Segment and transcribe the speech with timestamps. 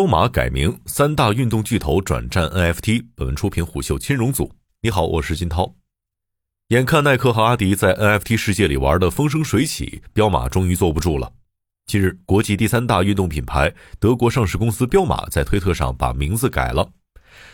[0.00, 3.04] 彪马改名，三大运动巨头转战 NFT。
[3.14, 4.50] 本文出品虎嗅金融组。
[4.80, 5.74] 你好，我是金涛。
[6.68, 11.34] 眼看耐克和阿迪在 NFT 世界里玩的风生水起，彪马终于坐不住了。
[11.84, 16.92] 近日，国际第三大运动品牌德国上市公司彪马在推特上把名字改了，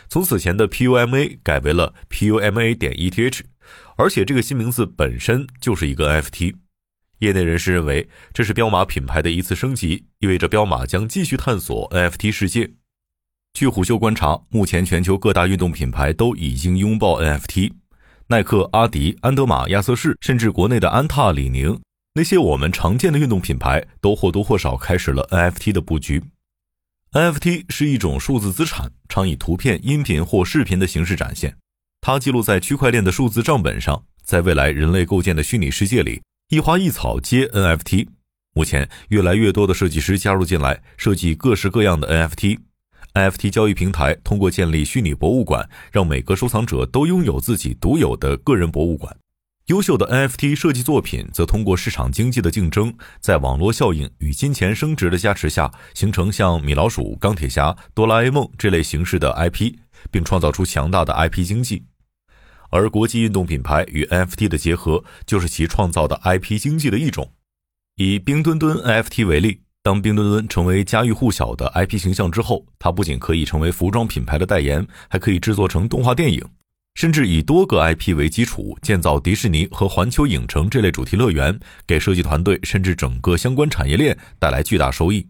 [0.07, 3.41] 从此前的 PUMA 改为了 PUMA 点 ETH，
[3.97, 6.55] 而且这个新名字本身就是一个 NFT。
[7.19, 12.71] 业内人士认为，这是彪马品牌的一次升级，意味着彪马将继续探索 NFT 世界。
[13.53, 17.73] 据虎嗅观察，目前全球各大运动品牌都已经拥抱 NFT，
[18.27, 21.79] 耐克、阿迪、安德玛、亚瑟士，甚至国内的安踏、李宁，
[22.13, 26.21] 那些我们常见的运动品牌都或多或少开始了 NFT 的布局。
[27.13, 31.55] NFT 是一种数字资产，常以图片、音频或视频的形式展现，
[32.01, 36.21] 它记录在区块链的数字账本上，在未来人类构建的虚拟世界里。
[36.49, 38.07] 一花一草皆 NFT，
[38.53, 42.59] 目前越来越多的设计师加入进来，设计各式各样的 NFT。
[43.13, 49.13] NFT 交易平台通过建立虚拟博物馆，让每个收藏者都拥有自己独有的个人博物馆。
[49.65, 59.73] 优秀的 NFT 设计作品则通过市场经济的竞争，在网络效应与金钱升值的加持下，形成像米老鼠、钢铁侠、哆啦 A 梦这类形式的 IP，
[60.09, 61.83] 并创造出强大的 IP 经济。
[62.69, 67.31] 而国际运动品牌与 NFT 的结合，就是其创造的 IP 经济的一种。
[67.95, 76.43] 以冰墩墩 NFT 为例，当冰墩墩成为家喻户晓的 IP 形象之后，它不仅可以成为服装品牌的代言，还可以制作成动画电影，
[76.95, 85.27] 甚至以多个 IP 为基础建造迪士尼和环球影城这类主题乐园，给设计团队甚至整个相关产业链带来巨大收益。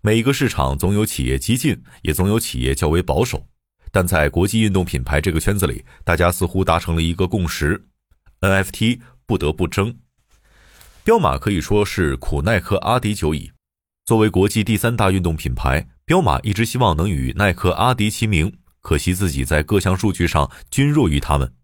[0.00, 3.46] 每一个市场总有企业激进，也总有企业较为保守。
[3.94, 7.80] 但在国际运动品牌这个圈子里，大家似乎达成了一个共识
[8.40, 9.94] ：NFT 不得不争。
[11.04, 13.52] 彪马可以说是苦耐克、阿迪久矣。
[14.04, 21.54] 作为国际第三大运动品牌，彪马一直希望能与耐克、阿迪齐名，可惜自己在各项数据上均弱于他们。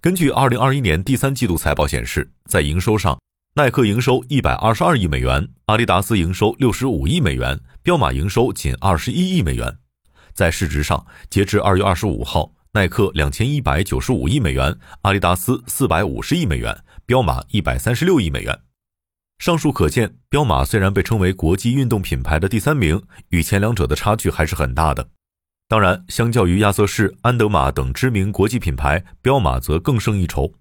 [0.00, 3.16] 根据2021年第三季度财报显示，在营收上，
[3.54, 9.78] 耐克营收122亿美元，阿迪达斯营收65亿美元，彪马营收仅21亿美元。
[10.34, 18.60] 在市值上，截至二月二十五号，耐克两千一百九十五亿美元，阿迪达斯四百五十亿美元，彪马一百三十六亿美元。
[19.38, 25.08] 上述可见，彪马虽然被称为国际运动品牌的第三名，与前两者的差距还是很大的。
[25.68, 30.52] 当然，相较于亚瑟士、安德玛等知名国际品牌，彪马则更胜一筹。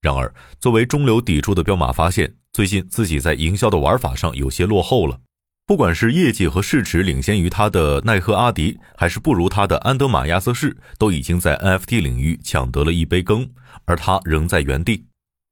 [0.00, 5.20] 然而，作为中流砥柱的彪马发现，最近自己在营销的玩法上有些落后了。
[5.70, 13.48] 不管是业绩和市值领先于他的耐克、阿迪，还是不如他的安德玛、亚瑟士，都已经在 NFT 领域抢得了一杯羹，
[13.84, 15.06] 而他仍在原地。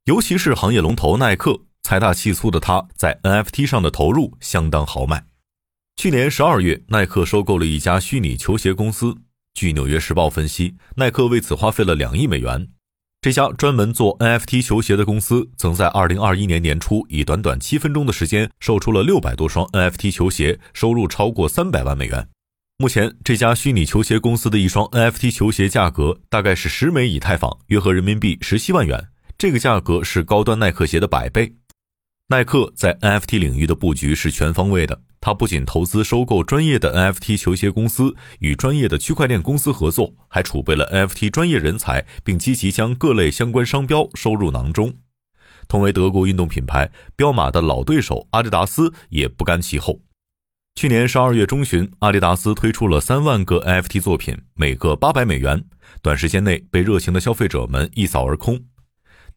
[0.06, 5.24] 尤其是行业龙头耐克，财大气粗的他在 NFT 上的投入相当豪迈。
[5.96, 9.14] 去年十二月，耐克收购了一家虚拟球鞋公司。
[9.54, 12.66] 据《纽约时报》分析，耐克为此花费了两亿美元。
[13.20, 22.28] 这家专门做 NFT 球鞋的公司，曾在2021年年初以短短七分钟的时间售出了六百多双 NFT 球鞋，收入超过三百万美元。
[22.76, 29.08] 目前，这家虚拟球鞋公司的一双 NFT 球鞋价格大概是十枚以太坊，约合人民币十七万元。
[29.36, 31.56] 这个价格是高端耐克鞋的百倍。
[32.30, 35.00] 耐克在 NFT 领域的布局是全方位的。
[35.18, 44.92] 他不仅投资收购专业的 NFT 球鞋公司，与专业的区块链公司合作，还储备了 NFT 专业人才，并积极将各类相关商标收入囊中。
[45.68, 50.02] 同为德国运动品牌，彪马的老对手阿迪达斯也不甘其后。
[50.74, 55.64] 去年十二月中旬，阿迪达斯推出了三万个 NFT 作品，每个八百美元，
[56.02, 58.66] 短时间内被热情的消费者们一扫而空。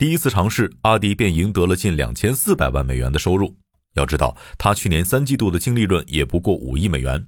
[0.02, 3.56] 第一次尝试，阿迪便赢得了近两千四百万美元的收入。
[3.94, 7.28] 要知道，他去年三季度的净利润也不过五亿美元。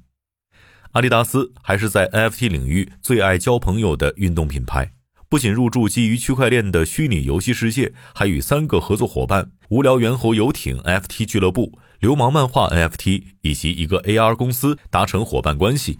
[0.93, 4.91] 阿迪达斯还是在 NFT 领域最爱交朋友的运动品牌，
[5.29, 15.99] 不仅入驻基于区块链的虚拟游戏世界，还与三个合作伙伴——无聊猿猴游艇 NFT 俱乐部、流氓漫画 NFT 以及一个 AR 公司达成伙伴关系。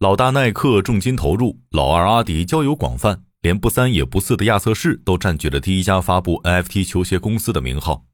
[0.00, 8.06] 老大耐克重金投入，老二阿迪交友广泛，连不三也不四的亚瑟士都占据了第一家发布 NFT 球鞋公司的名号。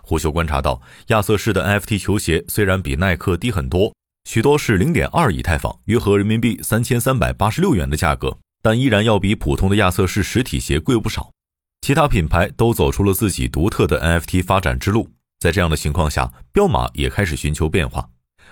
[0.00, 3.92] 胡秀观察到，亚瑟士的 NFT 球鞋虽然比耐克低很多，
[4.28, 11.32] 许多是零点二以太坊，约合人民币三千三百八十六元的价格，但依然要比普通的亚瑟士实体鞋贵不少。
[11.80, 15.10] 其他品牌都走出了自己独特的 NFT 发展之路，
[15.40, 18.08] 在这样的情况下，彪马也开始寻求变化。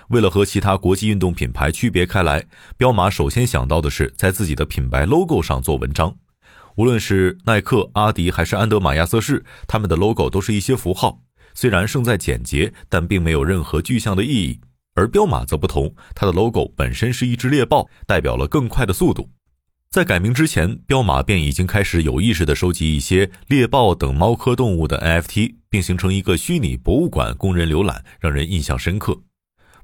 [0.09, 2.45] 为了和其他国际运动品牌区别开来，
[2.75, 6.13] 彪马首先想到的是在自己的品牌 logo 上做文章。
[6.75, 11.21] 无论是耐克、阿迪还是安德玛、亚瑟士，他们的 logo 都是一些符号。
[11.53, 14.59] 虽然胜在简洁，但并没有任何具象的意义。
[14.93, 19.29] 而彪马则不同，它的 logo 本身是一只猎豹，代表了更快的速度。
[19.89, 29.21] 在改名之前，彪马便已经开始有意识地收集一些猎豹等猫科动物的 NFT，并形成一个虚拟博物馆供人浏览，让人印象深刻。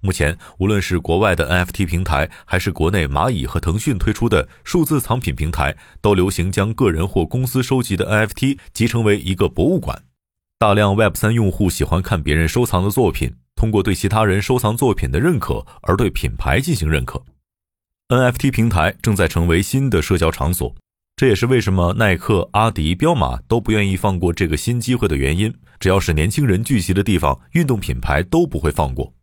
[0.01, 10.03] 目前，无论是国外的 NFT 平台，还是国内蚂蚁和腾讯推出的数字藏品平台，都流行将个人或公司收集的 NFT 集成为一个博物馆。
[10.57, 17.24] 大量 Web 三用户喜欢看别人收藏的作品，通过对其他人收藏作品的认可而对品牌进行认可。
[18.09, 20.75] NFT 平台正在成为新的社交场所，
[21.15, 25.54] 这也是为什么耐克、阿迪、彪马都不愿意放过这个新机会的原因。
[25.80, 29.13] 只要是年轻人聚集的地方，运动品牌都不会放过。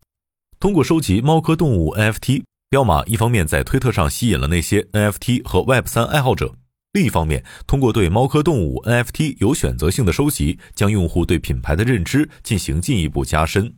[0.60, 6.52] 通过收集猫科动物 NFT，彪马一方面在推特上吸引了那些 NFT 和 Web 三爱好者，
[6.93, 13.72] 另一方面通过对猫科动物 NFT 有选择性的收集，将用户对品牌的认知进行进一步加深。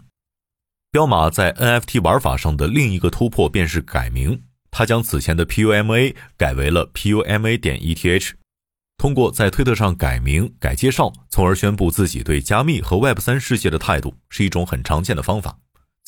[0.90, 4.40] 彪马在 NFT 玩法上的另一个突破便是改名。
[4.70, 8.30] 它将此前的 PUMA 改为了 PUMA 点 ETH，
[8.96, 15.58] 通过在推特上改名、改介绍，从而宣布自己对加密和 Web 三世界的态度，是一种很常见的方法。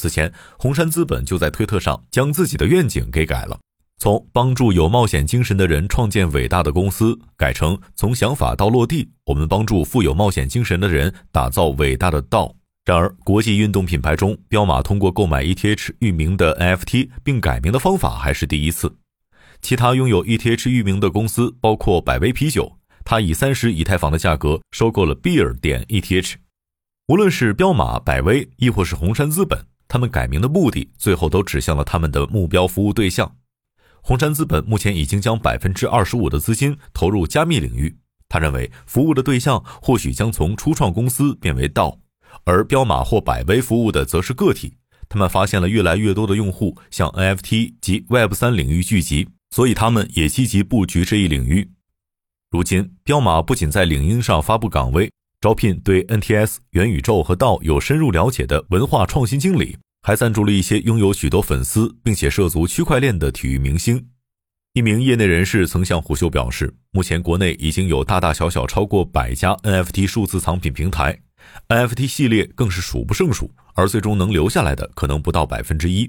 [0.02, 3.56] 此前，红杉资本就在推特上将自己的愿景给改了，
[3.98, 12.52] 从帮助有冒险精神的人创建伟大的公司，改成从想法到落地，我们帮助富有冒险精神的人打造伟大的道。
[12.84, 18.92] 然而，国际运动品牌中，彪马通过购买 ETH 域名的 NFT 并改名的方法还是第一次。
[19.60, 26.34] 其他拥有 ETH 域名的公司包括百威啤酒，它以三十以太坊的价格收购了 Beer 点 ETH。
[27.08, 33.36] 无论是彪马、百威，亦或是红杉资本，他们改名的目的最后都指向了他们的目标服务对象。
[34.00, 37.94] 红杉资本目前已经将百分之二十五的资金投入加密领域，
[38.26, 41.98] 他认为服务的对象或许将从初创公司变为道。
[42.44, 44.78] 而彪马或百威服务的则是个体，
[45.10, 51.70] 他们发现了越来越多的用户向 NFT 及 Web 三领域聚集，所以他们也积极布局这一领域。
[52.50, 55.12] 如今，彪马不仅在领英上发布岗位，
[55.42, 64.06] 招聘对 NTS、元宇宙和道有深入了解的文化创新经理，还赞助了一些拥有许多粉丝并且涉足区块链的体育明星。
[64.74, 71.18] 一名业内人士曾向虎嗅表示，目前国内已经有大大小小超过百家 NFT 数字藏品平台。
[71.66, 76.08] NFT 系列更是数不胜数，而最终能留下来的可能不到百分之一。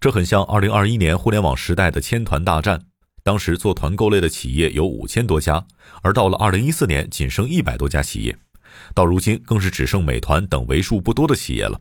[0.00, 2.82] 这很像2021年互联网时代的千团大战，
[3.22, 5.64] 当时做团购类的企业有五千多家，
[6.02, 8.36] 而到了2014年，仅剩一百多家企业，
[8.94, 11.80] 到如今更是只剩美团等为数不多的企业了。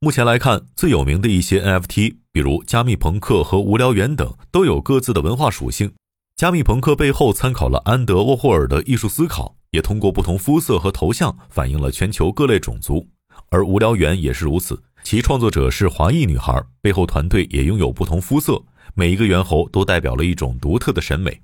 [0.00, 5.92] 目前来看，最有名的一些 NFT，比如加密朋克和无聊猿等，都有各自的文化属性。
[6.36, 13.08] 加密朋克背后参考了安德沃霍尔的艺术思考，也通过不同肤色和头像反映了全球各类种族。
[13.48, 18.62] 而无聊猿也是如此，其创作者是华裔女孩，背后团队也拥有不同肤色，
[18.94, 21.40] 每一个猿猴都代表了一种独特的审美。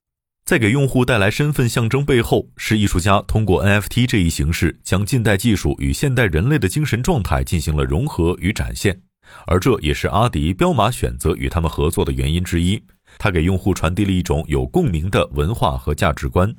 [0.52, 9.00] 在给用户带来身份象征背后，是艺术家通过 NFT 这一形式，将近代技术与现代人类的精神状态进行了融合与展现。
[9.46, 12.82] 而这也是阿迪、彪马选择与他们合作的原因之一。
[13.16, 16.54] 它给用户传递了一种有共鸣的文化和价值观。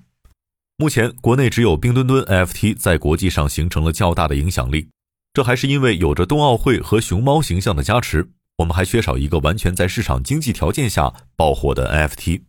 [0.77, 4.89] 目前，国内只有冰墩墩 NFT 在国际上形成了较大的影响力，
[5.35, 8.31] 这还是因为有着冬奥会和熊猫形象的加持。
[8.57, 12.41] 我们还缺少一个完全在市场经济条件下爆火的 NFT。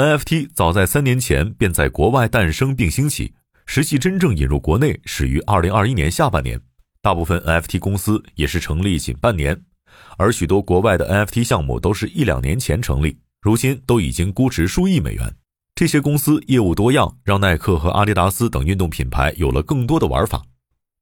[0.00, 3.34] NFT 早在三年前便在国外诞生并兴起，
[3.66, 6.58] 实际真正引入国内始于二零二一年下半年。
[7.02, 9.62] 大部分 NFT 公司也是成立仅半年。
[10.16, 15.34] 而许多国外的 NFT 项目都是一两年前成立，如今都已经估值数亿美元。
[15.74, 20.42] 这些公司业务多样，让耐克和阿迪达斯等运动品牌有了更多的玩法。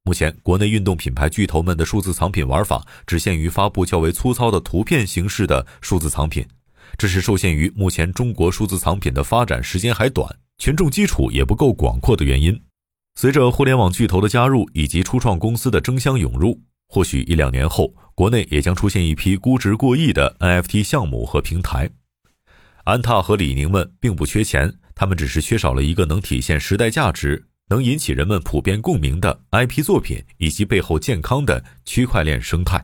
[0.03, 6.45] 目前，国内运动品牌巨头们的数字藏品玩法只限于发布较为粗糙的图片形式的数字藏品，
[6.97, 12.61] 这是受限于目前中国数字藏品的发展时间还短，群众基础也不够广阔的原因。
[13.15, 16.61] 随着互联网巨头的加入以及初创公司的争相涌入。
[16.87, 21.89] 或许一两年后，国内也将出现一批估值过亿的 NFT 项目和平台。
[22.85, 32.83] 安踏和李宁们并不缺钱，他们只是缺少了一个能体现时代价值、能引起人们普遍共鸣的 IP 作品，以及背后健康的区块链生态。